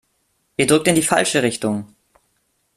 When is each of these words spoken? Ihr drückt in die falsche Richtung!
Ihr 0.57 0.65
drückt 0.65 0.87
in 0.87 0.95
die 0.95 1.03
falsche 1.03 1.43
Richtung! 1.43 1.93